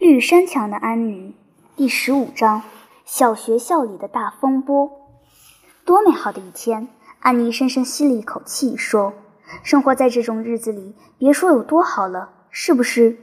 [0.00, 1.34] 绿山墙的安妮，
[1.76, 2.62] 第十五章：
[3.04, 4.90] 小学校里的大风波。
[5.84, 6.88] 多美好的一天！
[7.20, 9.12] 安妮深深吸了一口气，说
[9.62, 13.18] ：“生活在这种日子里，别说有多好了，是不是？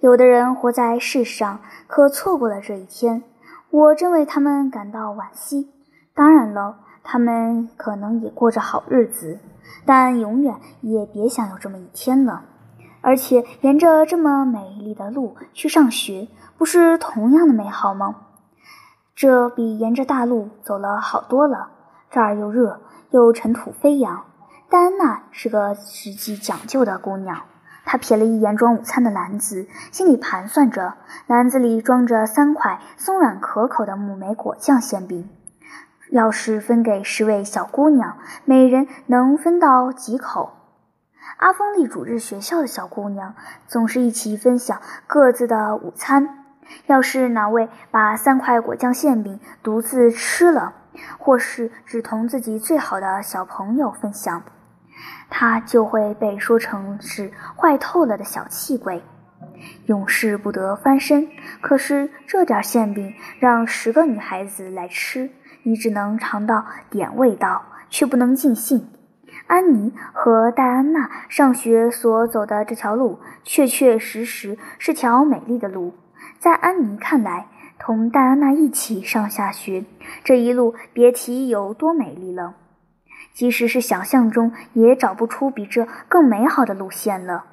[0.00, 3.22] 有的人活在世上，可错过了这一天，
[3.68, 5.68] 我真为他们感到惋惜。
[6.14, 9.38] 当然了，他们可能也过着好日子，
[9.84, 12.46] 但永远也别想有这么一天了。”
[13.02, 18.14] 而且沿着这么美丽的路去上学，不是同样的美好吗？
[19.14, 21.68] 这比沿着大路走了好多了。
[22.10, 24.24] 这儿又热又尘土飞扬。
[24.68, 27.42] 戴安娜是个实际讲究的姑娘，
[27.84, 30.94] 她瞥了一眼装午餐的篮子，心里盘算着：
[31.26, 35.28] 篮子里装着三块松软可口的木莓果酱馅饼，
[36.10, 40.52] 要是分给十位小姑娘，每人能分到几口？
[41.42, 43.34] 阿峰丽主日学校的小姑娘
[43.66, 46.46] 总是一起分享各自的午餐。
[46.86, 50.72] 要是哪位把三块果酱馅饼独自吃了，
[51.18, 54.44] 或是只同自己最好的小朋友分享，
[55.28, 59.02] 他就会被说成是坏透了的小气鬼，
[59.86, 61.26] 永世不得翻身。
[61.60, 65.28] 可是这点馅饼让十个女孩子来吃，
[65.64, 68.88] 你只能尝到点味道，却不能尽兴。
[69.52, 75.92] 安妮和戴安娜上学所走的这条路，确确实实是条美丽的路。
[76.38, 79.84] 在安妮看来，同戴安娜一起上下学，
[80.24, 82.54] 这一路别提有多美丽了。
[83.34, 87.44] 即使是想象中，也找不出比这更美好的路线了。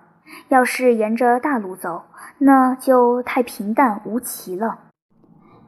[0.48, 2.06] 要是沿着大路走，
[2.38, 4.80] 那就太平淡无奇了。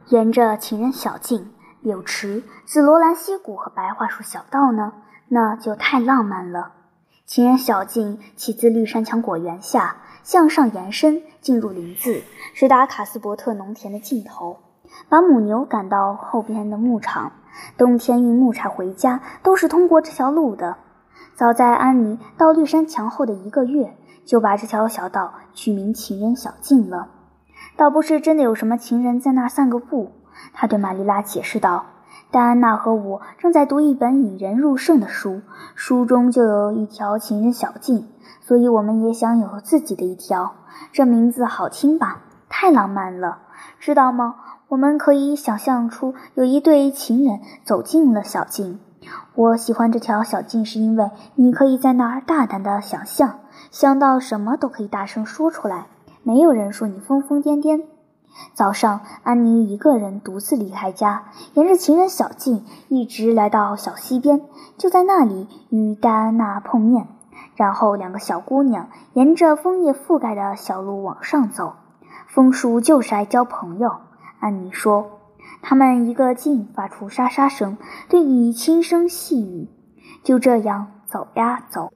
[0.07, 4.93] 沿着情人小径、柳池、紫罗兰溪谷和白桦树小道呢？
[5.33, 6.73] 那就太浪漫了。
[7.25, 12.21] 情人小径起自绿山墙果园下，向上延伸，进入林子，
[12.53, 14.57] 直达卡斯伯特农田的尽头，
[15.07, 17.31] 把母牛赶到后边的牧场。
[17.77, 20.75] 冬天运木柴回家都是通过这条路的。
[21.33, 27.07] 早在安妮到绿山墙后的一个月，就把这条小道取名情人小径了。
[27.77, 30.11] 倒不是真的有什么情人在那儿散个步，
[30.51, 31.85] 他对玛丽拉解释道。
[32.31, 35.41] 戴安娜和我正在读一本引人入胜的书，
[35.75, 38.07] 书中就有一条情人小径，
[38.39, 40.53] 所以我们也想有自己的一条。
[40.93, 42.21] 这名字好听吧？
[42.47, 43.39] 太浪漫了，
[43.79, 44.35] 知道吗？
[44.69, 48.79] 我们可以想象出有一对情人走进了小径。
[49.35, 53.39] 我喜欢这条小径，是因为你可以在那儿大胆的想象，
[53.71, 55.87] 想到什么都可以大声说出来，
[56.23, 57.83] 没有人说你疯疯癫癫。
[58.53, 64.41] 早上，安妮一个人独自离开家，沿着情人小径一直来到小溪边，
[64.77, 67.07] 就在那里与戴安娜碰面。
[67.55, 71.73] 然后，两个小姑娘沿着枫叶覆盖的小路往上走。
[72.27, 73.91] 枫树就是爱交朋友，
[74.39, 75.05] 安妮说。
[75.61, 77.77] 他们一个劲发出沙沙声，
[78.09, 79.69] 对你轻声细语。
[80.23, 81.91] 就这样走呀走，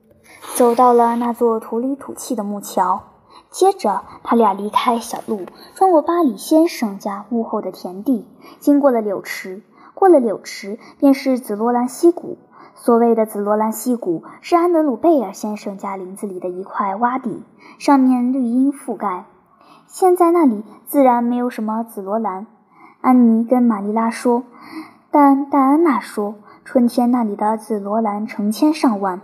[0.55, 3.01] 走到了那座土里土气的木桥。
[3.55, 5.45] 接着，他俩离开小路，
[5.75, 8.27] 穿过巴里先生家屋后的田地，
[8.59, 9.61] 经过了柳池。
[9.93, 12.37] 过了柳池，便是紫罗兰溪谷。
[12.73, 17.43] 所谓的紫罗兰溪谷，是安德鲁贝尔先生家林子里的一块洼地，
[17.79, 19.23] 上面绿荫覆盖。
[19.87, 22.47] 现在那里自然没有什么紫罗兰，
[22.99, 24.43] 安妮跟玛丽拉说。
[25.11, 29.21] 但戴安娜说，春天那里的紫罗兰成千上万。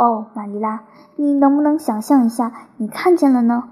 [0.00, 0.80] 哦，玛丽拉。
[1.16, 3.64] 你能不能想象一下，你看见了呢？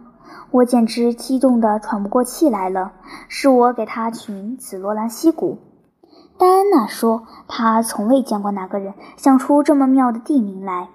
[0.50, 2.92] 我简直激动得喘不过气来了。
[3.28, 5.56] 是我给他取名紫罗兰溪谷。
[6.38, 10.88] 戴安娜说，她从未见过哪个人想出这么妙的地名来。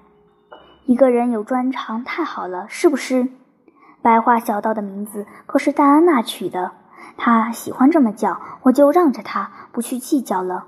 [0.86, 3.30] 一个人有专长，太好了，是不是？
[4.04, 6.74] 白桦小道的名字可是戴安娜取的，
[7.18, 10.66] 她喜欢这么叫，我就让着她，不去计较了。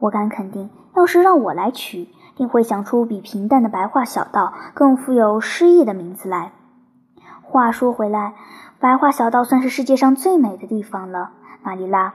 [0.00, 2.08] 我敢肯定，要是让我来取。
[2.40, 6.52] 定会想出比平淡的白桦小道更富有诗意的名字来。
[7.42, 8.32] 话说回来，
[8.78, 11.32] 白桦小道算是世界上最美的地方了，
[11.62, 12.14] 玛丽拉。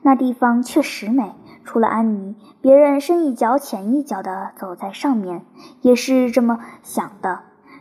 [0.00, 1.34] 那地方确实美，
[1.64, 5.44] 除了安妮，别人深一脚浅一脚地走在上面，
[5.82, 7.40] 也是这么想的。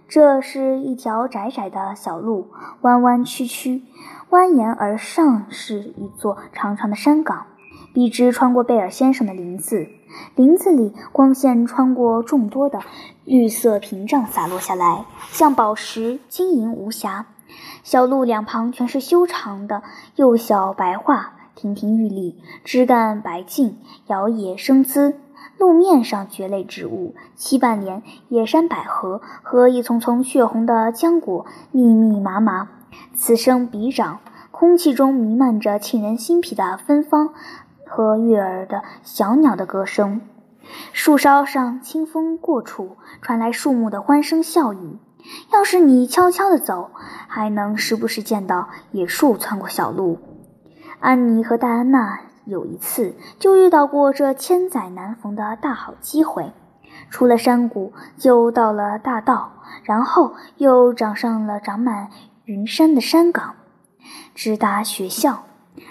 [0.10, 2.50] 这是一条窄窄的小路，
[2.82, 3.84] 弯弯曲曲，
[4.30, 7.46] 蜿蜒而上是一座长长的山岗，
[7.94, 9.88] 笔直穿过贝尔先生的林子。
[10.36, 12.82] 林子里，光线穿过众多的
[13.24, 17.28] 绿色屏障洒落下来，像宝石，晶莹无瑕。
[17.84, 19.84] 小路两旁全是修长的
[20.16, 25.16] 幼小白桦，亭亭玉立，枝干白净，摇曳生姿。
[25.58, 32.68] 路面上蕨类植物、七瓣莲、野山百合和一丛丛血红的浆果密密麻麻，
[33.16, 34.20] 此生彼长。
[34.52, 37.34] 空气中弥漫着沁人心脾的芬芳
[37.96, 40.20] 和悦耳的小鸟的歌声。
[40.92, 45.00] 树梢上清风过处，传来树木的欢声笑语。
[45.54, 46.92] 要是你悄悄地走，
[47.30, 50.20] 还能时不时见到野树窜过小路。
[51.00, 56.52] 安妮和戴安娜有一次就遇到过这千载难逢的大好机会。
[57.10, 59.54] 出了山谷，就到了大道，
[59.84, 62.10] 然后又长上了长满
[62.44, 63.56] 云山的山岗，
[64.34, 65.46] 直达学校。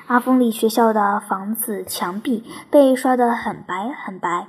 [0.07, 4.49] 阿峰里学校的房子墙壁被刷得很白很白，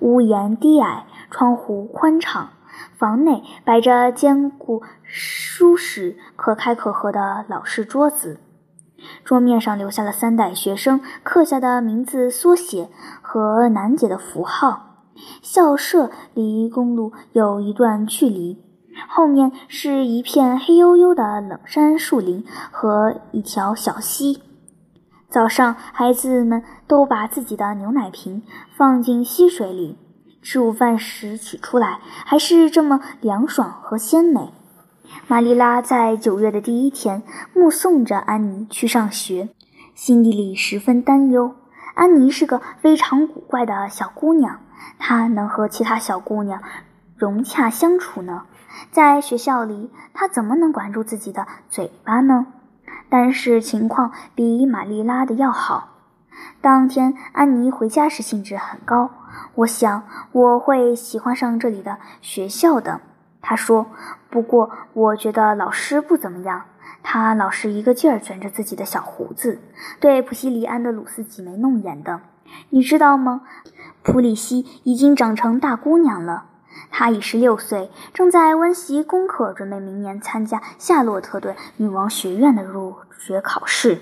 [0.00, 2.50] 屋檐低矮，窗户宽敞。
[2.96, 8.40] 房内摆着坚固、舒适、可开可合的老式桌子，
[9.24, 12.88] 桌面上留下了三代学生刻下的名字缩写
[13.20, 15.04] 和难解的符号。
[15.42, 18.58] 校舍离公路有一段距离，
[19.06, 24.42] 后面是一片黑黝黝的冷杉树林和一条小溪。
[25.32, 28.42] 早上，孩子们都把自己的牛奶瓶
[28.76, 29.98] 放进溪水里，
[30.42, 34.52] 吃午饭时取出来，还是这么凉爽和鲜美。
[35.26, 37.22] 玛丽拉在九月的第一天
[37.54, 39.48] 目送着安妮去上学，
[39.94, 41.54] 心底里十分担忧。
[41.94, 44.60] 安妮是个非常古怪的小姑娘。
[44.98, 46.60] 她能和其他小姑娘
[47.16, 48.42] 融洽相处呢？
[48.90, 52.48] 在学校里，她怎么能管住自己的嘴巴呢？
[53.12, 55.90] 但是情况比玛丽拉的要好。
[56.62, 59.10] 当天，安妮回家时兴致很高。
[59.56, 63.02] 我想我会喜欢上这里的学校的，
[63.42, 63.84] 她说。
[64.30, 66.64] 不过，我觉得老师不怎么样。
[67.02, 69.60] 他老是一个劲儿卷着自己的小胡子，
[70.00, 72.22] 对普西里安德鲁斯挤眉弄眼的。
[72.70, 73.42] 你知道吗？
[74.02, 76.46] 普里西已经长成大姑娘了。
[76.92, 83.98] 她已十六岁，正在温习功课，准备明年参加夏洛特顿女王学院的入学考试。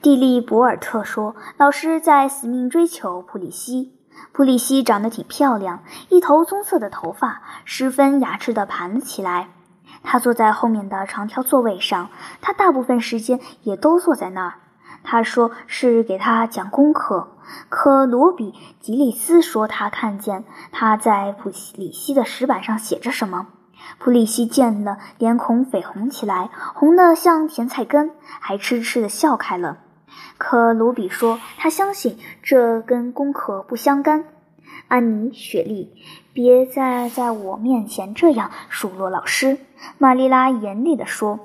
[0.00, 3.92] 蒂利博尔特说：“老师在死命追求普里西。
[4.32, 9.48] 普里西长得挺漂亮，一头棕色的头发十分雅致地盘了起来。
[10.02, 12.08] 她坐在后面的长条座位上，
[12.40, 14.54] 她大部分时间也都坐在那儿。”
[15.06, 17.28] 他说是给他讲功课，
[17.68, 23.46] 可罗比吉利斯说他看见他在普里西的石板上写着什么。
[23.98, 28.10] 普里西见了，脸孔绯红起来，红得像甜菜根，
[28.40, 29.78] 还痴痴地笑开了。
[30.38, 34.24] 可罗比说他相信这跟功课不相干。
[34.88, 35.94] 安妮、雪莉，
[36.32, 39.58] 别再在我面前这样数落老师。
[39.98, 41.38] 玛丽拉严厉地说。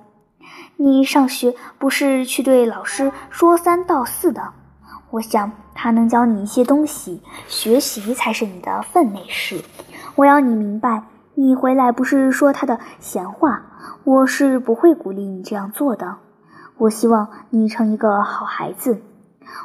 [0.83, 4.51] 你上学不是去对老师说三道四的？
[5.11, 9.61] 我想他能教你一些东西，学习才是你的分内事。
[10.15, 11.03] 我要你明白，
[11.35, 13.61] 你回来不是说他的闲话，
[14.03, 16.17] 我是不会鼓励你这样做的。
[16.79, 19.03] 我希望你成一个好孩子。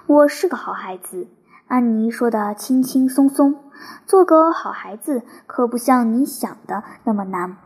[0.06, 1.28] 我是个好孩子，
[1.66, 3.54] 安妮说的轻轻松松。
[4.04, 7.56] 做个好孩子可不像你想的那么难。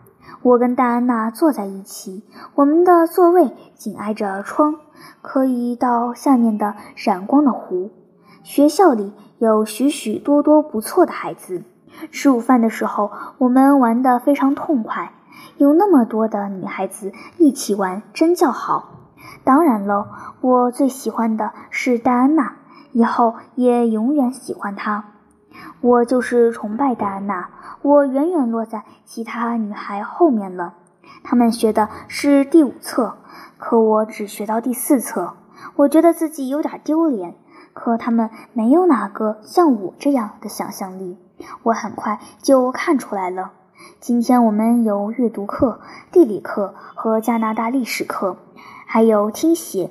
[0.43, 2.23] 我跟戴安娜坐在一起，
[2.55, 4.77] 我们的座位紧挨着窗，
[5.23, 7.91] 可以到下面的闪光的湖。
[8.43, 11.63] 学校里有许许多多不错的孩子。
[12.11, 15.13] 吃午饭的时候，我们玩得非常痛快，
[15.59, 18.89] 有那么多的女孩子一起玩，真叫好。
[19.45, 20.09] 当然了，
[20.41, 22.57] 我最喜欢的是戴安娜，
[22.93, 25.05] 以后也永远喜欢她。
[25.81, 27.49] 我就是崇拜戴安娜。
[27.83, 30.75] 我远远落在其他女孩后面了，
[31.23, 33.17] 她们学的是第五册，
[33.57, 35.35] 可我只学到第四册。
[35.77, 37.35] 我觉得自己有点丢脸，
[37.73, 41.17] 可她们没有哪个像我这样的想象力。
[41.63, 43.53] 我很快就看出来了。
[43.99, 45.81] 今天我们有阅读课、
[46.13, 48.37] 地理课和加拿大历史课，
[48.85, 49.91] 还有听写。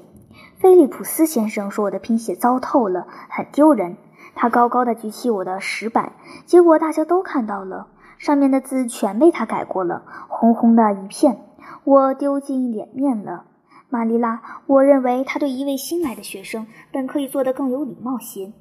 [0.59, 3.97] 菲利普斯先生说我的拼写糟透了，很丢人。
[4.41, 6.13] 他高高的举起我的石板，
[6.45, 11.41] 结果大家都看到了，上面的字全被他改过了，红红的一片，
[11.83, 13.43] 我丢尽脸面了。
[13.89, 18.53] 玛丽拉，我认为他对一位新来的学生本可以做得更有礼貌些。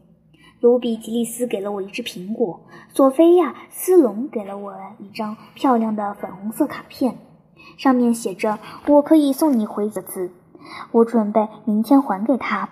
[0.58, 2.60] 卢比吉利斯给了我一只苹果，
[2.92, 7.18] 索菲亚斯隆给了我一张漂亮的粉红色卡片，
[7.76, 8.58] 上面写着
[8.88, 10.32] “我可以送你回”的字，
[10.90, 12.68] 我准备明天还给他。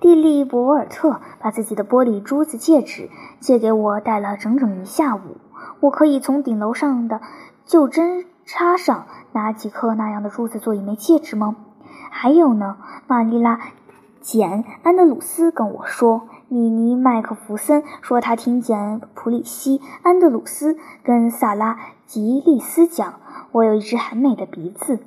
[0.00, 5.36] 蒂利博尔特把自己的玻璃珠子戒指借给我，戴了整整一下午。
[5.80, 7.20] 我可以从顶楼上的
[7.66, 11.54] 旧针插上拿几颗那样的珠子做一枚戒指吗？
[12.10, 13.56] 还有呢，玛丽拉·
[14.22, 21.74] 简·安德鲁斯跟我说，米妮·麦克弗森说他听见普里西·安德鲁斯跟萨拉·
[22.06, 23.20] 吉利斯讲，
[23.52, 25.00] 我有一只很美的鼻子。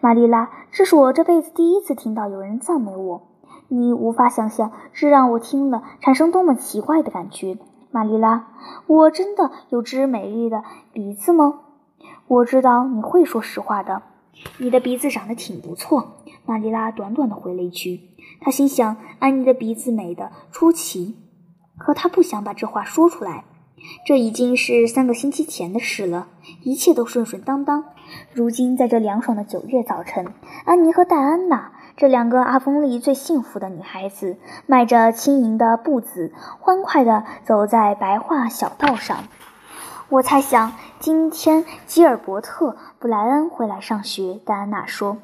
[0.00, 3.29] 玛丽拉，这是我这辈子第一次听到有人赞美我。
[3.72, 7.56] 你无法想象这让我听了产生多么奇怪的感觉。
[7.92, 8.48] 玛丽拉，
[8.88, 11.60] 我真的有只美丽的鼻子吗？
[12.26, 14.02] 我知道你会说实话的。
[14.58, 16.16] 你的鼻子长得挺不错。
[16.46, 18.00] 玛丽拉短短的回了一句。
[18.40, 21.16] 她心想，安妮的鼻子美得出奇，
[21.78, 23.44] 可她不想把这话说出来。
[24.04, 26.28] 这已经是三个星期前的事了，
[26.64, 27.84] 一切都顺顺当当。
[28.32, 30.26] 如今，在这凉爽的九月早晨，
[30.64, 39.24] 安妮和戴安娜这两个阿峰里最幸福的女孩子，迈着轻盈的步子，欢快地走在白桦小道上。
[40.08, 44.40] 我猜想，今天吉尔伯特·布莱恩会来上学。
[44.46, 45.18] 戴安娜说：“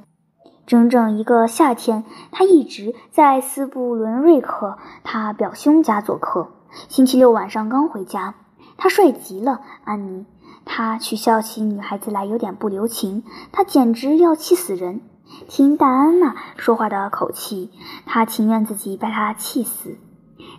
[0.69, 6.51] 整整一个夏天，他一直在斯布伦瑞克他表兄家做客。
[6.91, 8.35] 星期六晚上刚回家。”
[8.77, 10.27] 他帅极了，安妮。
[10.67, 15.01] 他取笑起女孩子来有点不留情，他简直要气死人。
[15.49, 17.71] 听戴安娜说话的口气，
[18.05, 19.97] 他情愿自己被他气死。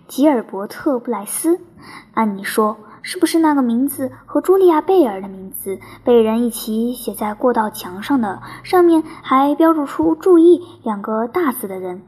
[0.07, 1.59] 吉尔伯特·布莱斯，
[2.13, 12.03] 安妮说：“是不是那个名字和茱莉亚·贝尔的名字被人一起写在过道墙上的，上面还标注出‘注意’两个大字的人？”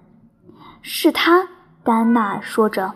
[0.81, 1.47] 是他，
[1.83, 2.93] 戴安娜说着。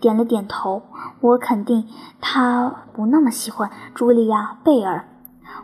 [0.00, 0.84] 点了点头，
[1.20, 1.86] 我肯定
[2.18, 5.06] 他不那么喜欢茱莉亚·贝尔。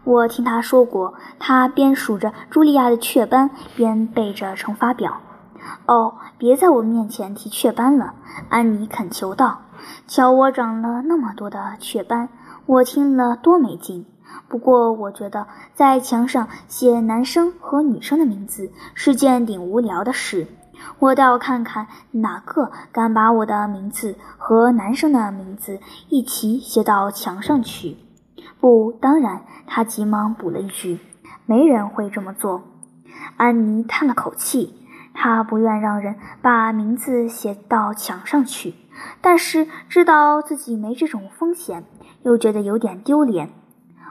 [0.04, 5.20] 我听他说过，他边数着茱莉亚的雀斑，边背着乘法表。
[5.86, 8.14] 哦，别在我面前提雀斑了，
[8.48, 9.60] 安妮恳求道。
[10.06, 12.28] 瞧我长了那么多的雀斑，
[12.66, 14.06] 我听了多没劲。
[14.48, 20.46] 不过我觉得在墙上写男生和女生的名字是件顶无聊的事。
[20.98, 27.96] 我倒要看看哪个敢把我的名字和男生的名字一起写到墙上去。
[28.62, 31.00] 不，当然，他急忙补了一句
[31.46, 32.62] ：“没人会这么做。”
[33.36, 38.74] 安妮叹了口气，她不愿让人把名字写到墙上去，
[39.20, 41.84] 但是知道自己没这种风险，
[42.22, 43.50] 又觉得有点丢脸。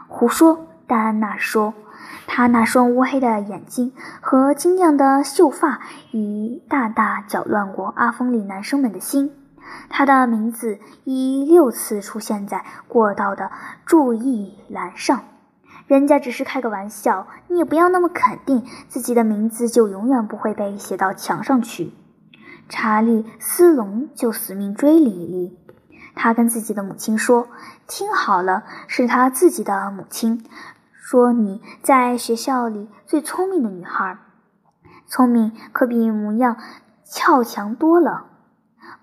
[0.10, 1.74] 胡说，戴安娜说。
[2.28, 5.80] 她那双乌黑的眼睛和晶亮的秀发
[6.12, 9.32] 已大大搅乱过阿峰里男生们的心。
[9.90, 13.52] 他的名字已六次出现在过道的
[13.86, 15.24] 注意栏上。
[15.88, 21.94] 人家只是开个玩笑，你也不要那么肯定自己的名字就永远不会被写到墙上去。
[22.70, 25.60] 查理·斯隆就死命追李丽。
[26.16, 27.48] 他跟自己的母亲说
[27.88, 30.46] ：“听好了，是他自己的母亲。”
[30.94, 34.18] 说你在学校里最聪明的女孩，
[35.08, 36.56] 聪明可比模样
[37.04, 38.28] 俏强多了。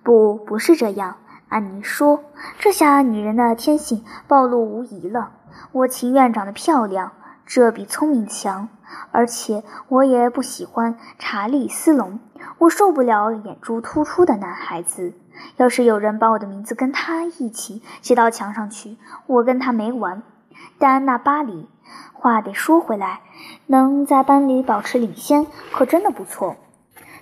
[0.02, 1.16] 不，不是这样。
[1.48, 2.24] 安妮说
[2.60, 5.30] ：“这下女人的天性暴露无遗了。
[5.72, 7.12] 我情愿长得漂亮，
[7.46, 8.68] 这比聪明强。
[9.10, 12.20] 而且我也不喜欢查理斯隆，
[12.58, 15.14] 我受不了眼珠突出的男孩子。
[15.56, 20.22] 要是有人把我的名字跟他一起写到墙上去，我跟他没完。”
[20.78, 21.68] 戴安娜·巴黎。
[22.12, 23.20] 话得说回来，
[23.66, 26.56] 能在班里保持领先，可真的不错。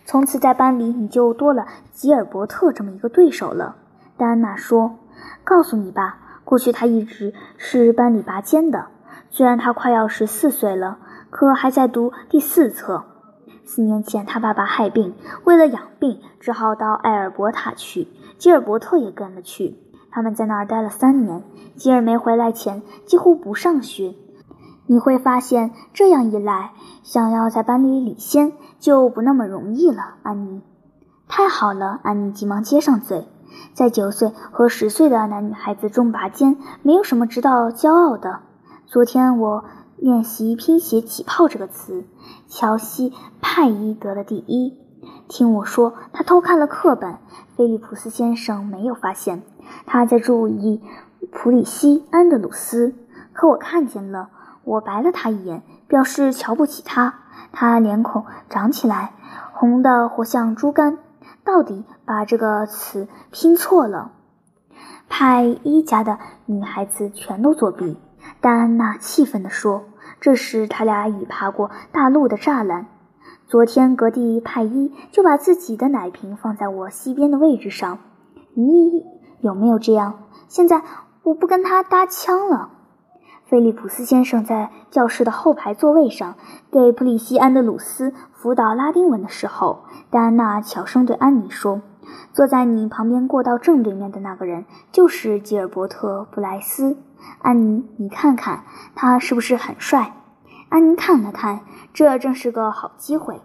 [0.07, 3.75] 从此在班里你就多了吉尔伯特这么一个对手了。
[4.17, 4.99] 戴安娜说
[5.43, 8.87] ：“告诉你吧，过去他一直是班里拔尖的。
[9.31, 10.99] 虽然他快要十四岁了，
[11.29, 13.05] 可还在读第四册。
[13.65, 18.07] 四年前他爸爸害病，为了养病，只好到艾尔伯塔去。
[18.39, 19.77] 吉尔伯特也跟了去。
[20.13, 21.43] 他们在那儿待了三年。
[21.75, 24.15] 吉尔没回来前，几乎不上学。”
[24.87, 30.15] 你会发现，这样一来，想要在班里领先就不那么容易了。
[30.23, 30.63] 安妮，
[31.27, 32.01] 太好了！
[32.03, 33.27] 安妮急忙接上嘴，
[33.75, 38.41] 在九岁和十岁的男女孩子中拔尖，没有什么值得骄傲的。
[38.87, 39.65] 昨天我
[39.97, 42.05] 练习拼写“起泡”这个词，
[42.47, 44.79] 乔西·派伊得了第一。
[45.27, 47.19] 听我说，他偷看了课本。
[47.57, 49.43] 菲利普斯先生没有发现，
[49.87, 50.83] 他在注意
[51.33, 52.95] 普里西·安德鲁斯，
[53.33, 54.29] 可我看见了。
[54.67, 57.15] 我白了他一眼，表示瞧不起他。
[57.53, 59.13] 他脸孔长起来，
[59.53, 60.99] 红的活像猪肝。
[61.45, 64.11] 到底把这个词拼错了。
[65.09, 67.97] 派一家的女孩子全都作弊。
[68.41, 69.85] 戴安娜气愤地说
[70.21, 72.89] ：“这时他俩已爬过大陆的栅栏。
[73.47, 78.01] 昨天格蒂派一就把自己的奶瓶放在我西边的位置上。
[78.55, 79.05] 你
[79.41, 80.25] 有没有这样？
[80.49, 80.83] 现在
[81.23, 82.71] 我不跟他搭腔了。”
[83.49, 86.35] 菲利普斯先生在教室的后排座位上
[86.73, 91.81] 给普里西安德鲁斯辅导拉丁文的时候，戴安娜悄声对安妮说
[92.35, 96.97] ：“坐在你旁边过道正对面的那个人就是吉尔伯特·布莱斯。
[97.41, 98.65] 安妮，你看看
[98.97, 100.13] 他是不是很帅？”
[100.69, 101.61] 安妮看了看，
[101.95, 103.41] 这正是个好机会，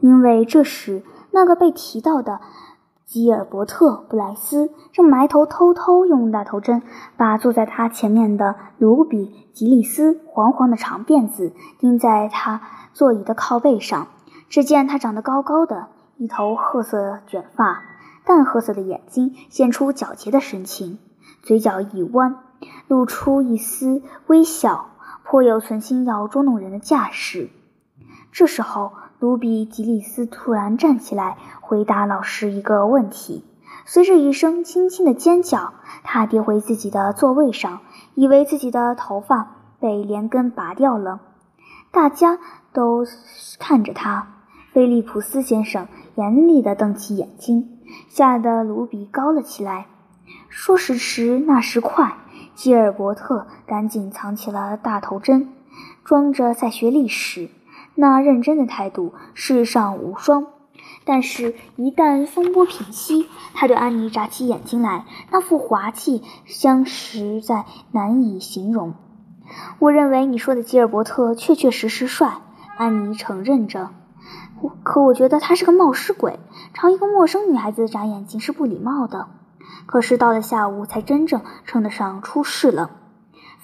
[0.00, 2.40] 因为这时那个被提到的
[3.08, 6.82] 吉尔伯特·布莱斯正埋头偷偷用大头针
[7.16, 12.60] 把坐在他前面的卢比·吉利斯黄黄的长辫子钉在他
[12.92, 14.08] 座椅的靠背上。
[14.50, 15.88] 只见他长得高高的，
[16.18, 17.82] 一头褐色卷发，
[18.26, 20.98] 淡褐色的眼睛现出皎洁的神情，
[21.42, 22.36] 嘴角一弯，
[22.88, 24.90] 露出一丝微笑。
[25.24, 27.48] 颇有存心要捉弄人的架势。
[28.32, 33.44] 这时候，卢比吉利斯突然站起来，回答老师一个问题。
[33.84, 35.72] 随着一声轻轻的尖叫，
[36.04, 37.80] 他跌回自己的座位上，
[38.14, 41.20] 以为自己的头发被连根拔掉了。
[41.90, 42.38] 大家
[42.72, 43.04] 都
[43.58, 44.28] 看着他。
[44.72, 49.86] 菲利普斯先生严厉地瞪起眼睛，吓得卢比高了起来。
[50.48, 52.14] 说时迟，那时快。
[52.54, 55.52] 基尔伯特赶紧藏起了大头针，
[56.04, 57.50] 装着在学历史。
[58.00, 60.46] 那认真的态度，世上无双。
[61.04, 68.94] 但是，一旦风波平息，他对安妮眨起眼睛来，那副滑稽相实在难以形容。
[69.80, 72.34] 我认为你说的吉尔伯特确确实实帅，
[72.76, 73.90] 安妮承认着。
[74.84, 76.38] 可我觉得他是个冒失鬼，
[76.74, 79.26] 朝一个陌生女孩子眨眼睛是不礼貌的。
[79.86, 82.90] 可是到了下午，才真正称得上出事了。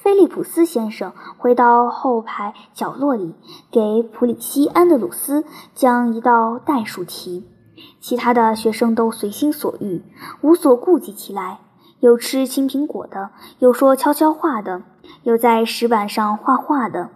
[0.05, 3.35] 菲利普斯先生回到后排角落里，
[3.71, 7.49] 给普里西安德鲁斯讲一道代数题。
[8.01, 10.05] 其他的学生都随心所欲，
[10.43, 11.61] 无所顾忌起来，
[12.01, 13.31] 有吃青苹果的，
[13.61, 14.83] 有说悄悄话的，
[15.23, 17.09] 有在石板上画画的，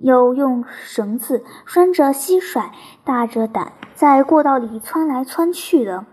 [0.00, 2.70] 有用绳子拴着蟋蟀，
[3.04, 6.06] 大着胆在过道里窜来窜去的。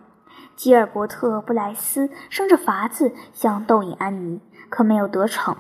[0.58, 5.56] 吉尔伯特·布莱斯生着法子想逗引安妮，可没有得逞，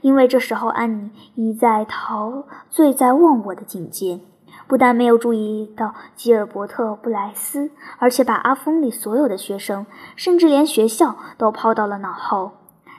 [0.00, 4.20] 因为这时候安妮已在陶醉在忘我的境界，
[4.66, 12.52] 不但没有注意到吉尔伯特·布莱斯，而且把阿峰里所有的学生，甚至连学校都抛到了脑后。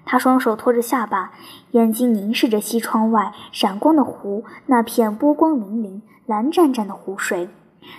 [0.05, 1.31] 他双手托着下巴，
[1.71, 7.49] 眼睛凝视着西窗外闪光的湖，那片波光粼粼、蓝湛湛的湖水。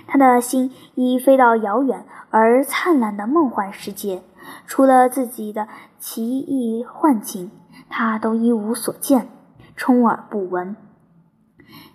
[0.07, 4.23] 他的心已飞到遥远而灿烂的梦幻世界，
[4.67, 7.51] 除了自己的奇异幻境，
[7.91, 9.29] 他都一无所见，
[9.77, 10.75] 充耳不闻。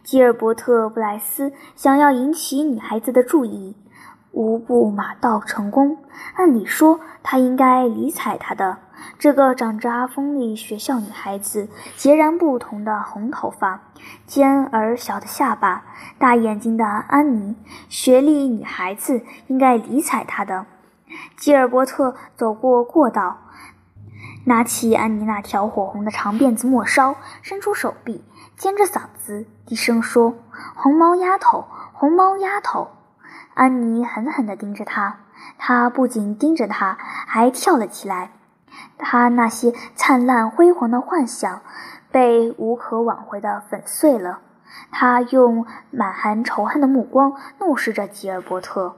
[0.04, 3.76] 吉尔伯特·布莱斯想要引起女孩子的注意，
[4.32, 5.98] 无不马到成功。
[6.36, 8.78] 按理说，他应该理睬她的。
[9.18, 13.82] 这个长着阿峰利学校女孩子截然不同的红头发、
[14.26, 15.84] 尖而小的下巴、
[16.18, 17.56] 大眼睛的安妮，
[17.90, 20.66] 学历女孩子应该理睬她的。
[21.38, 23.38] 吉尔伯特走过过道，
[24.48, 28.24] 拿起安妮那条火红的长辫子末梢，伸出手臂，
[28.56, 30.36] 尖着嗓子低声说
[30.78, 32.90] ：“红毛丫头，红毛丫头。”
[33.56, 35.18] 安妮狠狠地盯着他，
[35.58, 38.32] 他不仅盯着她，还跳了起来。
[39.00, 41.62] 他那些灿烂辉煌的幻想
[42.12, 44.42] 被无可挽回的粉碎了。
[44.92, 48.96] 他用满含仇恨的目光怒视着吉尔伯特，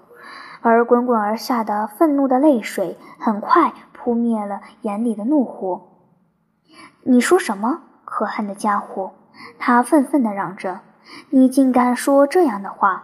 [0.61, 3.73] 而滚滚而下的愤怒的泪水很快
[4.07, 5.81] 扑灭了眼里的怒火。
[7.03, 9.11] 你说什么，可恨的家伙？
[9.59, 10.79] 他愤愤地嚷着
[11.29, 13.03] ：“你竟敢说这样的话！”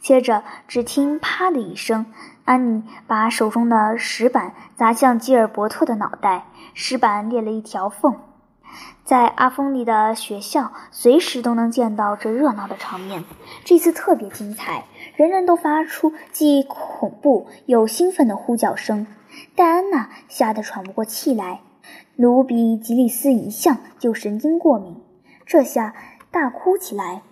[0.00, 2.06] 接着，只听“啪”的一声。
[2.46, 8.16] 安妮把手中的石板砸向吉尔伯特的脑袋，石板裂了一条缝。
[9.04, 13.24] 在阿峰里的学校，随时都能见到这热闹的场面。
[13.66, 19.06] 这次特别精彩，人人都发出既恐怖又兴奋的呼叫声。
[19.54, 21.60] 戴安娜吓得喘不过气来，
[22.16, 24.96] 卢比吉利斯一向就神经过敏，
[25.46, 25.94] 这下
[26.30, 27.22] 大哭起来。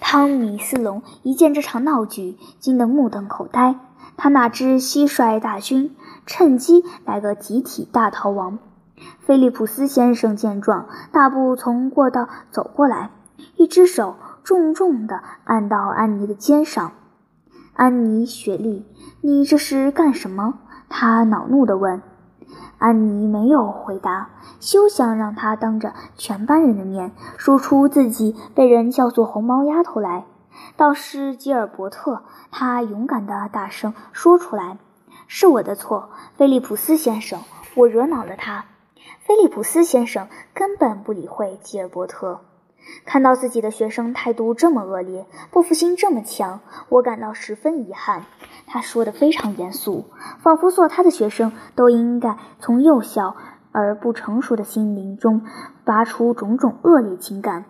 [0.00, 3.76] 汤米斯隆一见这场闹剧，惊得目瞪口呆。
[4.16, 8.58] 他那支蟋蟀大军趁机来个集体大逃亡。
[9.20, 13.10] 菲利普斯先生见状，大步从过道走过来，
[13.56, 16.92] 一只手重重地按到安妮的肩上。
[17.74, 18.86] 安妮·雪莉，
[19.20, 20.60] 你这是干什么？
[20.88, 22.02] 他恼怒地问。
[22.78, 24.28] 安妮没有回答，
[24.60, 30.24] 休想让他当着全班人的面说出自己被人叫做红毛丫头来。
[30.76, 34.76] 倒是吉尔伯特，他勇敢地大声说出来
[35.26, 37.40] ：“是我的错，菲利普斯先生，
[37.74, 38.66] 我惹恼了他。”
[39.24, 42.40] 菲利普斯先生根本不理会吉尔伯特。
[43.04, 48.24] 看到自己的学生态度这么恶劣，报复心这么强，我感到十分遗憾。
[48.66, 50.06] 他说的非常严肃，
[50.40, 53.36] 仿佛做他的学生都应该从幼小
[53.72, 55.42] 而不成熟的心灵中
[55.84, 57.64] 拔出种种恶劣情感。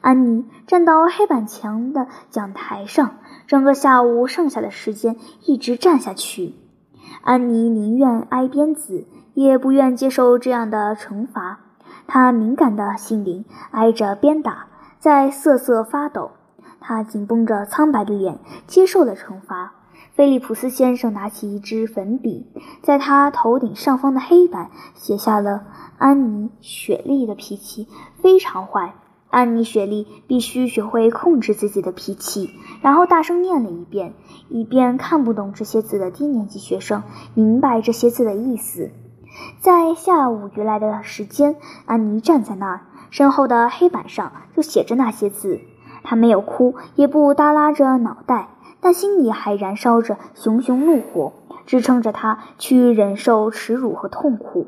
[0.00, 6.54] 安妮站到黑板墙的讲台上，整个下午剩下的时间一直站下去。
[7.22, 11.63] 安妮宁愿挨鞭子，也不愿接受这样的惩罚。
[12.06, 14.66] 他敏感的心灵挨着鞭打，
[14.98, 16.30] 在瑟瑟发抖。
[16.80, 19.72] 他紧绷着苍白的脸接受了惩罚。
[20.12, 22.46] 菲利普斯先生拿起一支粉笔，
[22.82, 25.64] 在他头顶上方的黑板写下了
[25.98, 27.88] ：“安妮·雪莉的脾气
[28.22, 28.94] 非常坏。”
[29.30, 32.50] 安妮·雪莉必须学会控制自己的脾气。
[32.80, 34.14] 然后大声念了一遍，
[34.48, 37.02] 以便看不懂这些字的低年级学生
[37.34, 38.92] 明白这些字的意思。
[39.60, 45.60] 在下午余来的时间，安妮站在那儿，身后的黑板上就写着那些字。
[46.02, 48.48] 她没有哭，也不耷拉着脑袋。
[48.80, 51.32] 但心里还燃烧着熊熊怒火，
[51.64, 54.66] 支撑着她去忍受耻辱和痛苦。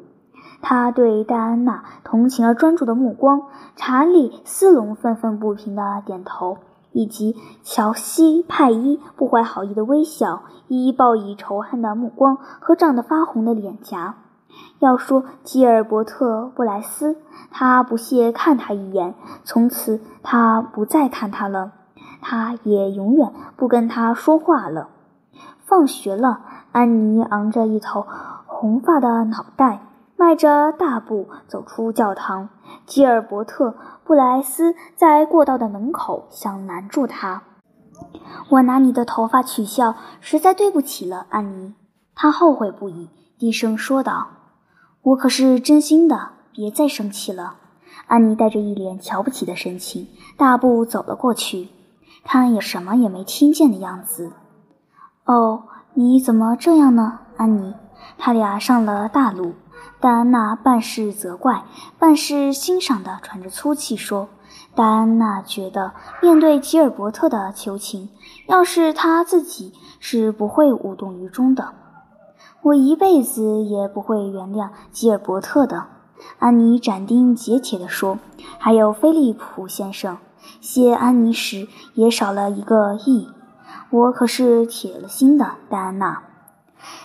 [0.62, 3.42] 他对戴安娜同情而专注的目光，
[3.76, 6.56] 查理斯隆愤愤不平的点头，
[6.92, 14.14] 以及乔西派伊不怀好意的微笑，一一报以仇恨的目光和涨得发红的脸颊。
[14.78, 17.16] 要说吉尔伯特·布莱斯，
[17.50, 19.14] 他不屑看他一眼，
[19.44, 21.72] 从此他不再看他了。
[22.20, 24.88] 他也永远不跟他说话了。
[25.64, 26.40] 放学了，
[26.72, 28.06] 安妮昂着一头
[28.46, 29.80] 红发的脑袋，
[30.16, 32.48] 迈着大步走出教堂。
[32.84, 33.70] 吉尔伯特·
[34.04, 37.42] 布莱斯在过道的门口想拦住他。
[38.50, 41.74] 我拿你的头发取笑，实在对不起了，安妮。
[42.14, 44.28] 他后悔不已，低声说道
[45.06, 47.54] ：“我可是真心的，别再生气了。”
[48.08, 51.68] 安妮带着一脸瞧不起的神情，大步走了过去。
[52.24, 54.32] 他也什么也没听见的样子。
[55.24, 55.62] 哦，
[55.94, 57.74] 你怎么这样呢，安妮？
[58.18, 59.54] 他俩上了大路。
[60.00, 61.62] 戴安娜半是责怪，
[62.00, 64.28] 半是欣赏地喘着粗气说
[64.74, 68.10] ：“戴安娜觉得，面对吉尔伯特的求情，
[68.48, 71.72] 要是她自己是不会无动于衷的。
[72.66, 75.86] 我一辈子也不会原谅吉尔伯特的。”
[76.40, 78.18] 安妮斩钉截铁地说
[78.58, 80.18] ：“还有菲利普先生。”
[80.60, 83.28] 谢安妮时也少了一个亿，
[83.90, 86.22] 我可是铁了心的，戴安娜。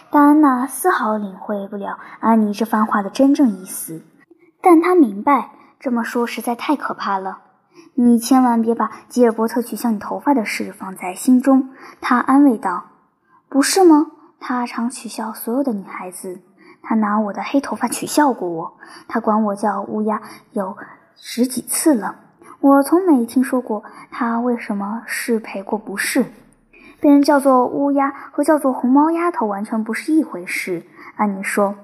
[0.09, 4.01] 戴安娜丝毫领会不了安妮这番话的真正意思，
[4.61, 7.39] 但她明白这么说实在太可怕了。
[7.93, 11.69] 你千万别把吉尔伯特取笑你头发的事放在心中，
[11.99, 12.83] 她安慰道。
[13.47, 14.07] 不是吗？
[14.43, 16.41] 他常取笑所有的女孩子，
[16.81, 18.73] 他拿我的黑头发取笑过我，
[19.07, 20.19] 他管我叫乌鸦
[20.51, 20.75] 有
[21.15, 22.15] 十几次了。
[22.59, 26.25] 我从没听说过他为什么是赔过不是，
[26.99, 30.83] 被人叫做乌鸦和叫做红毛丫头完全不是一回事。
[31.15, 31.75] 安妮说：“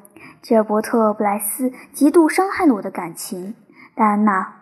[0.41, 3.53] 吉尔伯特·布莱斯极度伤害了我的感情。”
[3.93, 4.53] 戴安娜，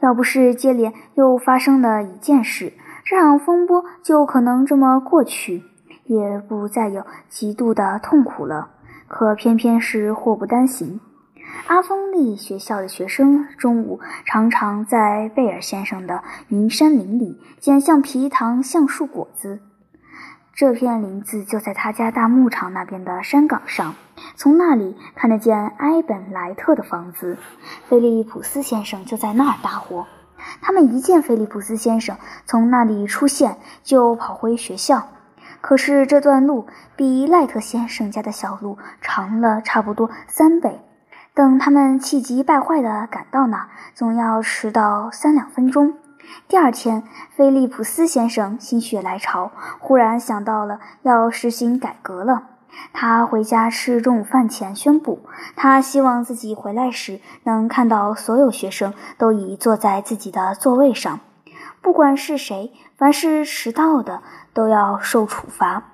[0.00, 2.72] 要不是接连又发生了一件事，
[3.04, 5.64] 这场风波就可能这么过去，
[6.08, 8.70] 也不再有极度的痛苦了。
[9.06, 11.00] 可偏偏是祸不单行。
[11.66, 19.60] 阿峰利学校的学生中午常常在贝尔先生的云山林里捡橡皮糖、橡树果子。
[20.52, 23.94] 这片林子就在他家大牧场那边的山岗上，
[24.34, 27.38] 从那里看得见埃本莱特的房子。
[27.88, 30.06] 菲利普斯先生就在那儿搭伙。
[30.60, 35.06] 他们一见菲利普斯先生从那里出现，就跑回学校。
[35.60, 36.66] 可是这段路
[36.96, 40.80] 比赖特先生家的小路长了差不多三倍。
[41.34, 45.94] 等他们气急败坏地赶到那，总要迟到三两分钟。
[46.48, 52.42] 第二天，菲利普斯先生心血来潮，忽然想到了要实行改革了。
[52.92, 55.20] 他回家吃中午饭前宣布，
[55.56, 61.20] 他希望自己回来时能看到所有学生都已坐在自己的座位上，
[61.80, 64.22] 不管是谁，凡是迟到的
[64.58, 65.84] 都要受处罚。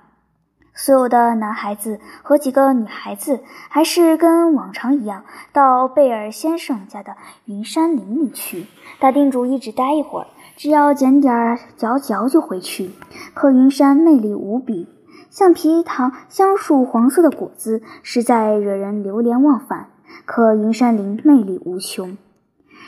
[0.73, 5.23] 所有的男孩子和几个女孩子还是跟往常一样，
[5.53, 8.65] 到贝尔先生家的云山林里去，
[8.99, 12.89] 打定主意只待一会儿，只要捡点儿嚼嚼就回去。
[13.35, 14.89] 可云山魅力无比，
[15.29, 19.91] 橡皮糖、香树黄色的果子实在惹人流连忘返。
[20.25, 22.17] 可云山林魅力无穷，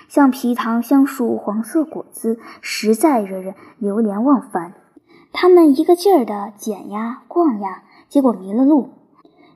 [0.10, 4.74] 橡皮糖、香树黄色果子实在惹人流连忘返。
[5.34, 8.90] 他们一个劲儿地捡呀逛呀，结果迷了路。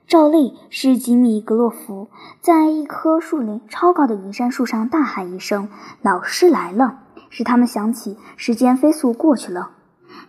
[0.07, 2.09] 照例是吉米·格洛夫
[2.41, 5.69] 在一棵树林超高的云杉树上大喊一声
[6.03, 9.71] ：“老师来了！”使他们想起时间飞速过去了。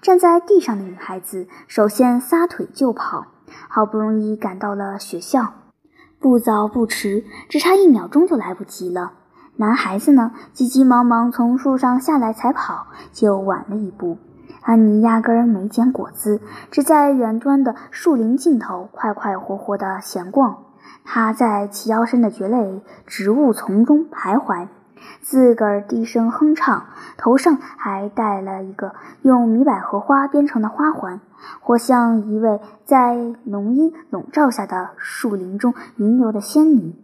[0.00, 3.26] 站在地上的女孩子首先撒腿就跑，
[3.68, 5.55] 好不容易赶到了学校，
[6.20, 9.14] 不早不迟，只差一秒钟就来不及了。
[9.57, 14.16] 男孩子呢，急急忙忙从树上下来才跑，就晚了一步。
[14.62, 20.59] 安妮压根儿没捡果子，只在远端的树林尽头快快活活地闲逛。
[21.05, 24.68] 她在齐腰深的蕨类植物丛中徘徊，
[25.20, 26.85] 自个儿低声哼唱，
[27.16, 31.20] 头上还戴了一个用米百合花编成的花环，
[31.61, 36.94] 活像一位在浓荫笼罩下的树林中云游的仙女。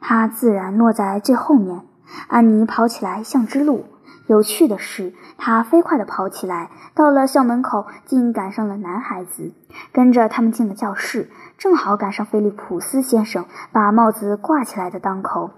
[0.00, 1.82] 她自然落在最后面。
[2.26, 3.84] 安妮跑起来像只鹿。
[4.30, 9.50] 有趣的是，他飞快地跑起来，到了校门口，竟赶上了男孩子，
[9.90, 15.50] 跟着他们进了教室，正好赶上菲利普斯先生把帽子挂起来的当口。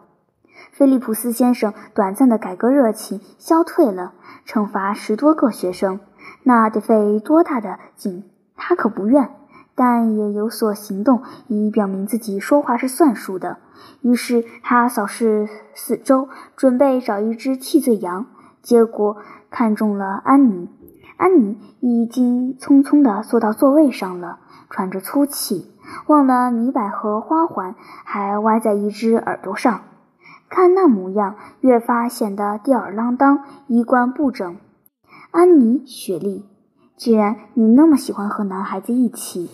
[0.71, 4.15] 菲利普斯先生短暂的改革热情消退了，
[4.47, 6.01] 惩罚十多个学生，
[6.45, 8.25] 那得费多大的劲？
[8.57, 9.35] 他可不愿。
[9.75, 13.57] 但也有所行动，以表明自己说话是算数的。
[14.03, 18.27] 于是他扫视四周，准备找一只替罪羊。
[18.63, 19.17] 结果
[19.51, 20.69] 看中了安妮。
[21.17, 24.39] 安妮已经匆匆地坐到座位上了，
[24.71, 25.71] 喘着粗气，
[26.07, 29.83] 忘了米百合花环还歪在一只耳朵上。
[30.49, 34.57] 看那模样，越发显得吊儿郎当，衣冠不整。
[35.31, 36.47] 安妮，雪莉。
[36.97, 39.51] 既然你那么喜欢和男孩子一起，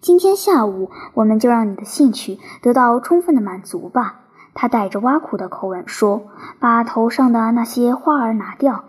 [0.00, 4.20] 今天下午我们就让你的兴趣得到充分的满足吧。
[4.60, 6.22] 他带着挖苦的口吻说
[6.58, 8.82] ：“把头上的那些花儿拿掉，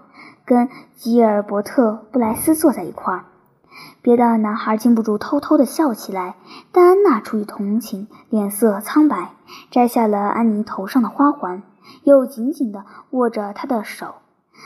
[0.44, 3.26] 跟吉尔伯特·布莱斯坐在一块儿。”
[4.02, 6.38] 别的男孩禁不住偷偷地笑起来，
[6.72, 9.34] 但安娜出于同情，脸色苍白，
[9.70, 11.62] 摘下了安妮头上的花环，
[12.04, 14.16] 又紧紧地握着她的手。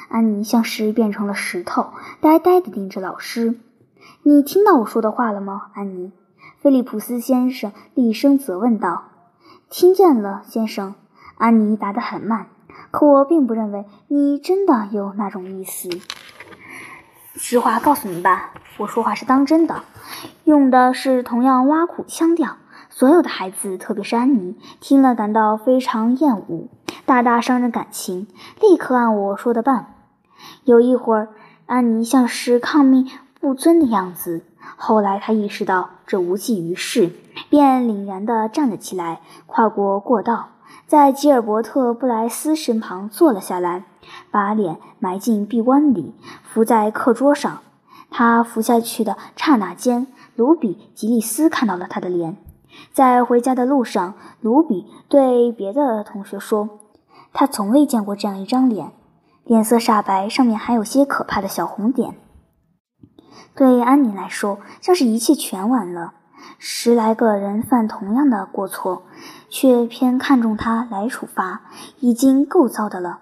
[0.07, 1.87] 安妮像是变成了石头，
[2.21, 3.59] 呆呆地盯着老师。
[4.23, 6.13] “你听到我说的话了吗，安妮？”
[6.63, 9.03] 菲利普斯先生厉声责问道。
[9.75, 10.93] “听见了，先生。”
[11.35, 12.45] 安妮答得很慢。
[12.91, 15.89] “可我并不认为你真的有那种意思。
[17.33, 19.81] 实话告诉你吧，我说话是当真的，
[20.43, 22.57] 用的是同样挖苦腔调。
[22.91, 26.67] 所有的孩子，特别是安妮，听了感到非常厌恶。”
[27.07, 28.27] 大大伤人感情，
[28.61, 29.95] 立刻按我说的办。
[30.65, 31.29] 有一会儿，
[31.65, 33.09] 安妮像是抗命
[33.41, 34.45] 不遵的样子。
[34.75, 37.11] 后来，他意识到这无济于事，
[37.49, 40.49] 便凛然地站了起来，跨过过道，
[40.87, 43.85] 在吉尔伯特·布莱斯身旁坐了下来，
[44.31, 47.59] 把脸埋进臂弯里，伏在课桌上。
[48.09, 52.37] 他伏下去的刹那间，卢比·吉利斯看到了他的脸。
[52.91, 56.69] 在回家的路上，卢比对别的同学说。
[57.31, 58.91] 他从未见过这样一张脸，
[59.45, 62.15] 脸色煞白，上面还有些可怕的小红点。
[63.55, 66.13] 对安妮来说，像是一切全完了。
[66.57, 69.03] 十来个人犯同样的过错，
[69.49, 71.61] 却偏看中他来处罚，
[71.99, 73.19] 已经够糟的了。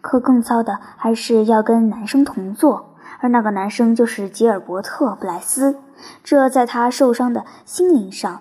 [0.00, 5.78] 可更糟的还是要跟男生同坐，而那个男生就是吉尔伯特·布莱斯。
[6.22, 8.40] 这在他受伤的心灵上，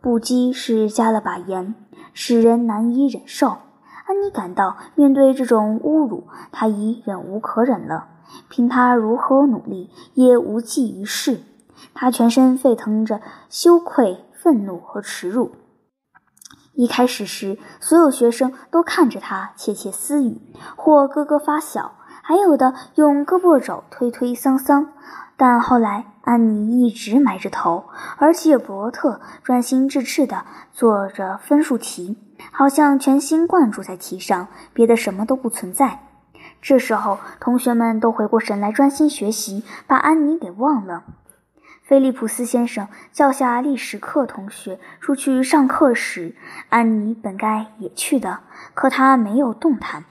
[0.00, 1.74] 不羁是加了把盐，
[2.14, 3.58] 使人难以忍受。
[4.08, 8.06] 安妮感到，面对这种侮辱，她已忍无可忍了。
[8.48, 11.42] 凭她如何努力，也无济于事。
[11.92, 15.52] 她全身沸腾着羞愧、愤怒和耻辱。
[16.72, 20.40] 一开始时，所有学生都看着她窃窃私语，
[20.74, 21.92] 或咯咯发笑，
[22.22, 24.86] 还有的用胳膊肘推推搡搡。
[25.36, 27.84] 但后来，安妮一直埋着头，
[28.16, 32.16] 而且伯特专心致志地做着分数题。
[32.58, 36.00] 好像全心贯注在题上，别的什么都不存在。
[36.60, 41.04] 这时候，同学们都回过神来，专心学习，把安妮给忘了。
[41.84, 46.34] 菲利普斯先生叫下历史课同学出去上课时，
[46.68, 48.40] 安妮本该也去的，
[48.74, 50.04] 可她没有动弹。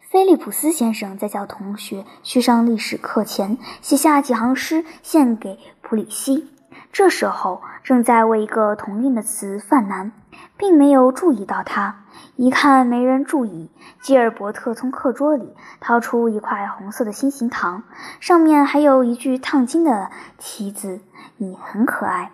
[0.00, 6.50] 菲利普斯先生在叫同学去上历史课前，写下几行诗献给普里希。
[6.90, 10.10] 这时候正在为一个同音的词犯难。
[10.62, 12.04] 并没有注意到他。
[12.36, 13.68] 一看没人注意，
[14.00, 17.82] 吉尔伯特从课桌里掏出一块红色的心形糖，
[18.20, 21.00] 上面还有一句烫金的题字
[21.36, 22.30] ：“你很可爱。”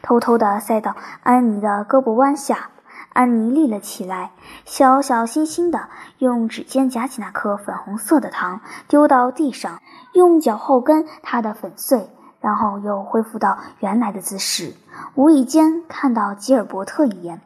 [0.00, 2.68] 偷偷地塞到安妮的胳膊弯下。
[3.14, 4.30] 安妮立了起来，
[4.64, 9.80] 小小心心地用指尖夹起那颗粉红色的糖，丢到地上，
[10.12, 12.08] 用脚后跟踏得粉碎，
[12.40, 14.72] 然后又恢复到原来的姿势。
[15.16, 17.40] 无意间看到吉尔伯特一眼。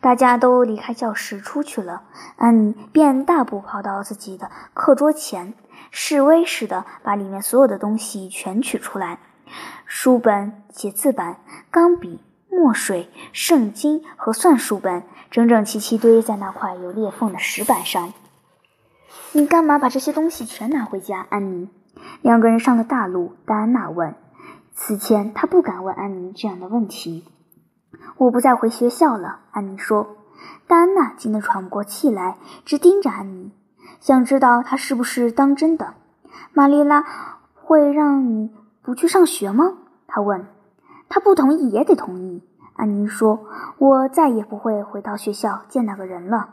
[0.00, 2.02] 大家都离开教室出去了，
[2.36, 5.54] 安妮便大步跑到自己的课桌前，
[5.90, 9.18] 示威似的把里面所有的东西全取出来：
[9.84, 11.38] 书本、写字板、
[11.70, 18.12] 钢笔、墨水、圣经和算术本，整整齐齐堆在那块有裂缝的石板上。
[19.32, 21.68] 你干嘛把这些东西全拿回家，安妮？
[22.22, 24.14] 两个人上了大路，戴安娜问。
[24.74, 27.24] 此前他不敢问安妮这样的问题。
[28.18, 30.16] 我不再回学校了，安妮说。
[30.66, 33.52] 戴安娜惊得喘不过气来，直盯着安妮，
[34.00, 35.94] 想知道她是不是当真的。
[36.52, 37.04] 玛丽拉
[37.54, 38.50] 会让你
[38.82, 39.74] 不去上学吗？
[40.06, 40.46] 她问。
[41.08, 42.42] 她不同意也得同意。
[42.74, 43.46] 安妮说
[43.78, 46.50] ：“我再也不会回到学校见那个人了。”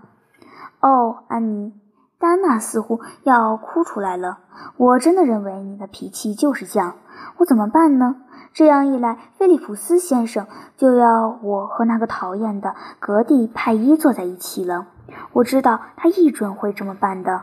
[0.80, 1.74] 哦，安妮，
[2.18, 4.40] 戴安娜似乎要哭出来了。
[4.78, 6.96] 我真的认为你的脾气就是这样。
[7.38, 8.16] 我怎么办呢？
[8.54, 10.46] 这样一来，菲利普斯先生
[10.78, 14.86] 就要我和那个讨厌的格蒂派伊坐在一起了。
[15.32, 17.42] 我知道他一准会这么办的，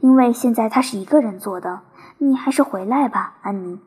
[0.00, 1.80] 因为现在他是一个人做的。
[2.18, 3.80] 你还是回来吧，安妮。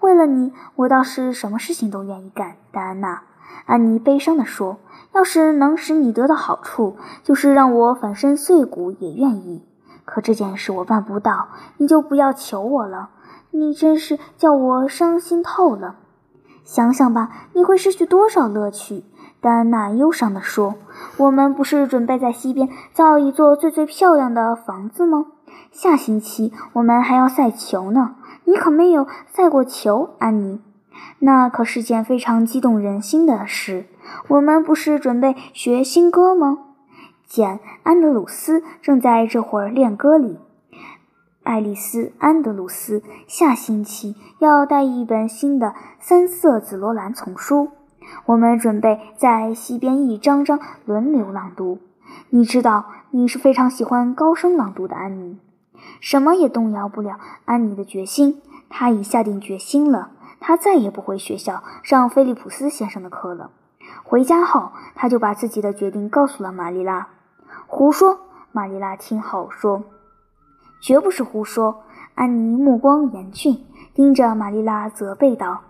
[0.00, 2.56] 为了你，我倒是什么事情都愿意干。
[2.72, 3.22] 戴安娜，
[3.66, 4.78] 安妮悲伤地说
[5.12, 9.66] ：“要是能使你得到好处，就是让我粉身碎骨也愿意。
[10.06, 13.10] 可这件事我办不到，你就不要求我了。”
[13.50, 15.96] 你真是叫我伤心透了。
[16.64, 19.04] 想想吧，你会失去多少乐趣？
[19.40, 20.74] 戴安娜忧伤地说
[21.16, 25.26] ：“我们不是准备在西边造一座最最漂亮的房子吗？
[25.72, 28.16] 下星期我们还要赛球呢。
[28.44, 30.60] 你可没有赛过球，安妮。
[31.20, 33.86] 那可是件非常激动人心的事。
[34.28, 36.58] 我们不是准备学新歌吗？
[37.26, 40.38] 简·安德鲁斯正在这会儿练歌里。”
[41.42, 47.70] 爱丽丝·安德鲁斯下星期要带一本新的三色紫罗兰丛书，
[48.26, 51.78] 我们准备在西边一张张轮流朗读。
[52.28, 55.38] 你知道，你是非常喜欢高声朗读的，安妮。
[56.00, 58.42] 什么也动摇不了安妮的决心。
[58.68, 63.50] 她已下定决心了，她再也不回学校上菲利普斯先生的课了。
[64.04, 67.08] 回家后，她就把自己的决定告诉了玛丽拉。
[67.66, 68.20] 胡说！
[68.52, 69.82] 玛丽拉听后说。
[70.80, 71.82] 绝不是胡说。
[72.14, 73.64] 安妮目光严峻，
[73.94, 75.60] 盯着玛丽拉，责备道：“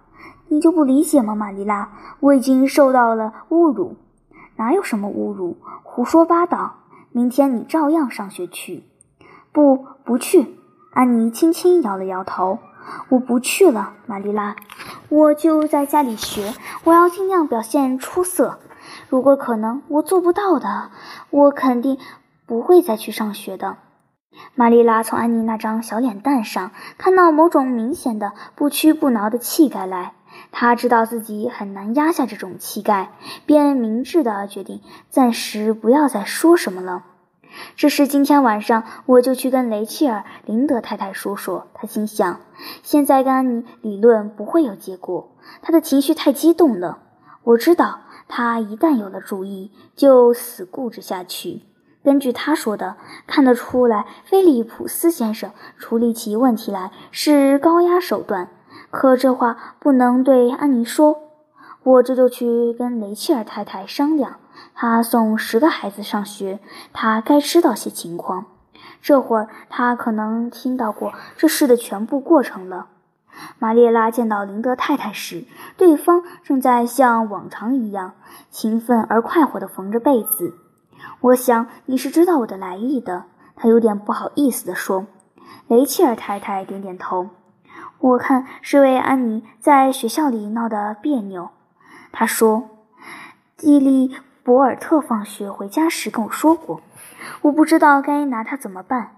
[0.49, 1.91] 你就不理解吗，玛丽拉？
[2.21, 3.97] 我已经受到了侮辱。
[4.57, 5.57] 哪有什么侮辱？
[5.83, 6.77] 胡说八道！
[7.13, 8.85] 明天你照样上学去。
[9.53, 10.57] 不，不去。”
[10.93, 12.59] 安妮轻轻摇了摇头
[13.11, 14.57] ：“我不去了，玛丽拉。
[15.09, 16.53] 我就在家里学。
[16.85, 18.59] 我要尽量表现出色。
[19.09, 20.91] 如果可能，我做不到的，
[21.31, 21.99] 我肯定
[22.47, 23.77] 不会再去上学的。”
[24.55, 30.13] 玛丽拉从安妮那张小脸蛋上看到某种明显的不屈不挠的气概来，
[30.53, 33.13] 她知道自己很难压下这种气概，
[33.47, 37.05] 便明智地决定暂时不要再说什么了。
[37.75, 41.67] 这是今天晚上我就去跟雷切尔·林德太太说说。
[41.75, 42.41] 她心想，
[42.83, 46.99] 现在跟安妮理论不会有结果，他的情绪太激动了。
[47.43, 51.63] 我知道，他一旦有了主意，就死固执下去。
[52.03, 58.49] 根据他说的，看得出来，菲利普斯先生处理起问题来是高压手段。
[58.91, 61.19] 可这话不能对安妮说。
[61.83, 64.37] 我这就去跟雷切尔太太商量。
[64.75, 66.61] 他送十个孩子上学，
[66.93, 68.47] 他该知道些情况。
[69.03, 72.89] 这会儿他可能听到过这事的全部过程了。
[73.59, 75.45] 玛丽拉见到林德太太时，
[75.77, 78.13] 对方正在像往常一样
[78.51, 80.55] 勤奋而快活地缝着被子。
[81.21, 83.25] 我想你是知道我的来意的，
[83.57, 85.07] 他有点不好意思地说。
[85.69, 87.31] 雷切尔太太点点头。
[87.99, 91.51] 我看是为安妮在学校里闹得别扭。
[92.11, 92.69] 他说，
[93.57, 96.81] 蒂利博尔特放学回家时跟我说过。
[97.43, 99.17] 我不知道该拿他怎么办。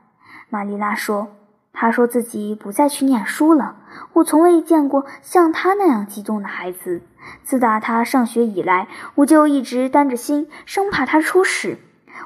[0.51, 1.29] 玛丽拉说，
[1.73, 3.77] 他说自己不再去念书了。
[4.13, 7.03] 我从未见过像他那样激动的孩子。
[7.45, 11.79] 自打他上学以来，我就一直担着心，生怕他出事。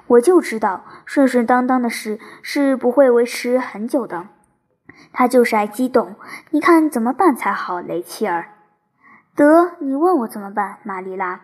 [0.08, 4.26] 我就知道顺顺当当的事是不会维持很久的。
[5.12, 6.16] 他就是爱激动，
[6.50, 8.48] 你看怎么办才好，雷切尔？
[9.34, 11.42] 得，你问我怎么办，玛丽拉。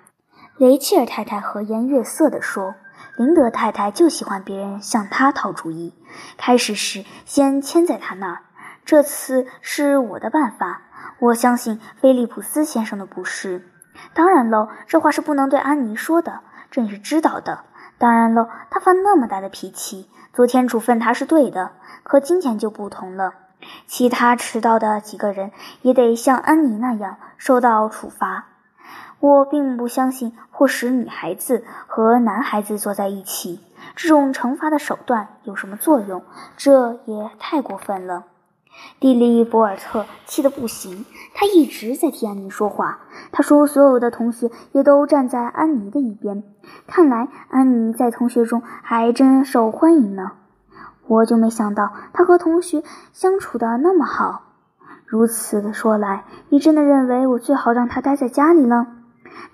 [0.56, 2.74] 雷切尔太太和颜悦色地说
[3.16, 5.94] ：“林德太太就喜欢别人向她讨主意。
[6.36, 8.42] 开始时先牵在他那儿，
[8.84, 10.82] 这次是我的办法。
[11.18, 13.68] 我相信菲利普斯先生的不是。
[14.14, 16.40] 当然喽，这话是不能对安妮说的，
[16.70, 17.64] 这你是知道的。”
[17.98, 21.70] 当然了，他发那么大的脾气，昨天处分他是对的，
[22.02, 23.34] 可今天就不同了。
[23.86, 25.52] 其他迟到的几个人
[25.82, 28.46] 也得像安妮那样受到处罚。
[29.22, 33.60] 我并不相信或使女孩子和男孩子坐在一起，
[33.94, 36.24] 这种惩罚的手段有什么作用？
[36.56, 38.24] 这也太过分了。
[38.98, 42.98] 蒂利·博尔特气得不行，他一直在替安妮说话。
[43.30, 46.42] 他说：“所有的同学也都站在安妮的一边，
[46.88, 50.32] 看来安妮在同学中还真受欢迎呢。”
[51.06, 54.42] 我就没想到他和同学相处的那么好。
[55.06, 58.88] 如此的说来，你真的认为我最好让他待在家里了？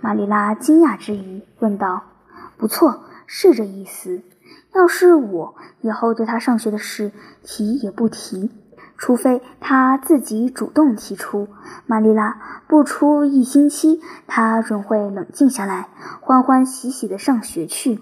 [0.01, 2.03] 玛丽拉惊讶之余问道。
[2.57, 4.23] 不错，是这意思。
[4.75, 7.13] 要是我以后对他上学的事
[7.43, 8.51] 提也不提，
[8.97, 11.49] 除非他自己主动提出。
[11.87, 15.89] 玛丽拉，不出一星期，他准会冷静下来，
[16.21, 18.01] 欢欢喜喜的上学去。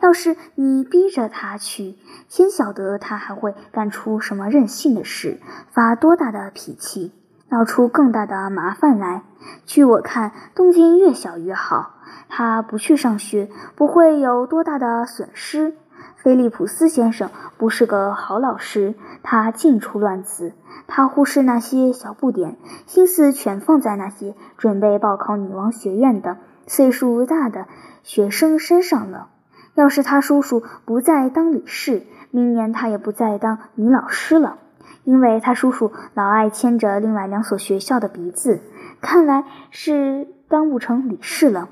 [0.00, 1.96] 要是你逼着他去，
[2.28, 5.40] 天晓得他还会干出什么任性的事，
[5.72, 7.12] 发多大的脾气，
[7.48, 9.22] 闹出更大的麻烦来。
[9.66, 11.90] 据我看，动静越小越好。
[12.28, 15.76] 他不去上学，不会有多大的损失。
[16.16, 20.54] 菲利普斯先生不是个好老师，他尽出乱子，
[20.86, 27.66] 他忽视那些小不点，心思全放在那些准备报考女王学院的岁数大的
[28.02, 29.28] 学生身上了。
[29.74, 34.56] 要是他叔叔不再当理事，明年他也不再当女老师了，
[35.04, 38.60] 因为他叔叔老爱牵着另外两所学校的鼻子，
[39.00, 41.68] 看来是当不成理事了。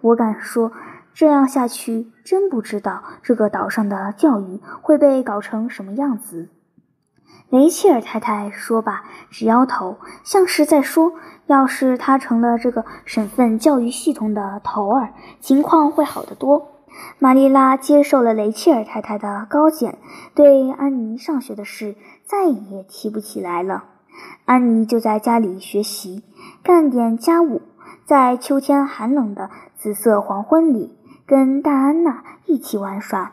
[0.00, 0.72] 我敢说，
[1.12, 6.48] 这样下去，真不知道这个岛上的教育会被搞成什么样子。
[7.50, 11.14] 雷切尔太太说罢，直摇头，像是在说：
[11.46, 16.72] 要是他成了这个省份教育系统的头儿，情况会好得多。
[17.18, 19.98] 玛丽拉接受了雷切尔太太的高见，
[20.34, 21.96] 对安妮上学的事
[22.28, 23.84] 再也提不起来了。
[24.44, 26.22] 安妮就在家里学习，
[26.62, 27.62] 干点家务，
[28.04, 29.48] 在秋天寒冷的
[29.78, 33.32] 紫色黄昏里，跟戴安娜一起玩耍。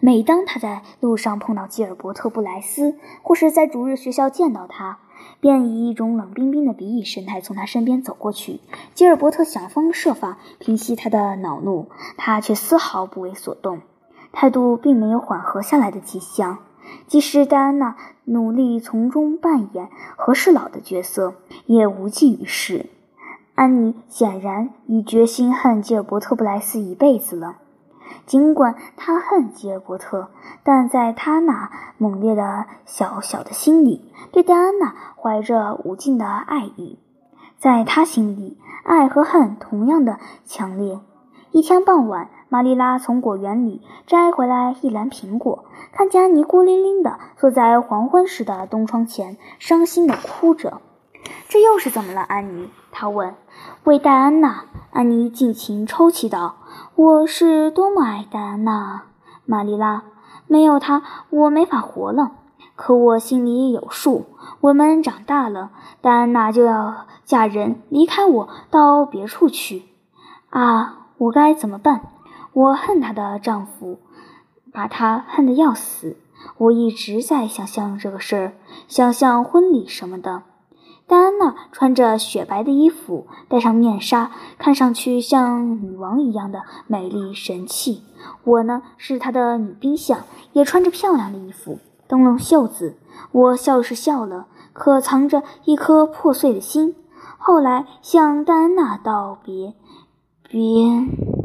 [0.00, 4.98] 每当她在路上碰到吉尔伯特·布莱斯，或是在主日学校见到他，
[5.40, 8.60] 便以一种冷冰冰的鄙夷神态从他身边走过去。
[8.92, 13.80] 吉尔伯特想方设法平息他的恼怒，他却丝毫不为所动，
[14.32, 16.58] 态度并没有缓和下来的迹象。
[17.06, 21.34] 即使戴安娜努力从中扮演和事佬的角色，
[21.66, 22.86] 也无济于事。
[23.54, 27.56] 安妮显然已决心恨吉尔伯特·布莱斯一辈子了。
[28.24, 30.28] 尽管他恨吉尔伯特，
[30.62, 36.98] 但在他那猛烈的小小的心里，对戴安娜怀着无尽的爱意。
[37.58, 41.00] 在他心里，爱和恨同样的强烈。
[41.50, 50.80] 一天傍晚，玛丽拉从果园里摘回来一篮苹果，看见安妮孤零零地坐在黄昏时的东窗前，伤心地哭着。
[51.48, 52.70] 这又是怎么了，安妮？
[52.90, 53.34] 他问。
[53.84, 56.56] 为戴安娜，安妮尽情抽泣道。
[56.94, 59.02] 我是多么爱戴安娜，
[59.44, 60.04] 玛丽拉！
[60.46, 62.32] 没有她，我没法活了。
[62.76, 64.26] 可我心里有数，
[64.60, 65.70] 我们长大了，
[66.00, 69.82] 戴安娜就要嫁人，离开我到别处去。
[70.48, 72.00] 啊，我该怎么办？
[72.58, 74.00] 我恨她的丈夫，
[74.72, 76.16] 把她恨得要死。
[76.56, 78.52] 我一直在想象这个事儿，
[78.88, 80.42] 想象婚礼什么的。
[81.06, 88.02] 戴安娜穿着雪白的衣服，戴上面纱，看上去像女王一样的美丽神气。
[88.42, 91.78] 我呢，是她的女兵相，也穿着漂亮的衣服，
[92.08, 92.96] 灯笼袖子。
[93.30, 96.96] 我笑是笑了，可藏着一颗破碎的心。
[97.38, 99.74] 后来向戴安娜道别，
[100.42, 101.37] 别。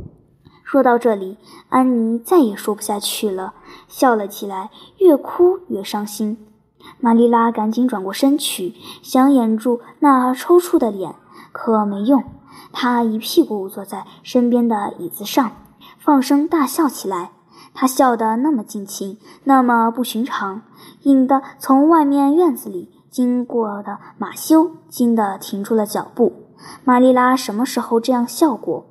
[0.74, 1.38] 说到这里，
[1.70, 3.54] 安妮再也说不下去了，
[3.88, 6.48] 笑了起来，越哭越伤心。
[7.00, 11.14] 玛丽拉赶紧转过身去，想掩住那抽搐的脸，
[11.52, 12.24] 可没用。
[12.72, 15.52] 她一屁股坐在身边的椅子上，
[16.00, 17.34] 放声大笑起来。
[17.76, 20.64] 她笑得那么尽情，那么不寻常，
[21.04, 26.34] 引得从外面院子里经过的马修惊得停住了脚步。
[26.84, 28.88] 玛丽拉什么时候这样笑过？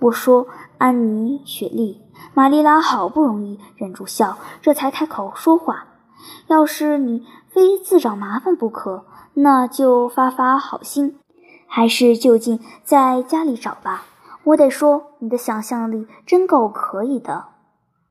[0.00, 0.46] 我说
[0.78, 2.02] ：“安妮·雪莉。”
[2.34, 5.84] 玛丽拉好不容易忍住笑，这才开口说话。
[6.46, 9.04] 要是你非自找麻烦不可，
[9.34, 11.16] 那就发发好心，
[11.66, 14.04] 还是就近在家里找吧。
[14.44, 17.44] 我得说，你的想象力真够可以的。